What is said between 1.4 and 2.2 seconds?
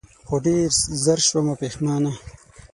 پښېمانه